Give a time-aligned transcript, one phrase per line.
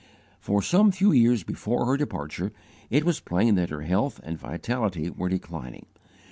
[0.39, 2.51] For some few years before her departure,
[2.89, 5.85] it was plain that her health and vitality were declining.